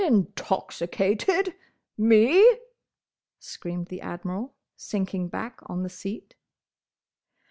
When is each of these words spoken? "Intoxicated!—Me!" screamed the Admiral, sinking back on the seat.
"Intoxicated!—Me!" 0.03 2.57
screamed 3.37 3.89
the 3.89 4.01
Admiral, 4.01 4.55
sinking 4.75 5.27
back 5.27 5.59
on 5.69 5.83
the 5.83 5.89
seat. 5.89 6.33